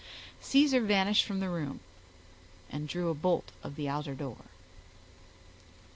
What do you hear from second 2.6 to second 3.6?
and drew a bolt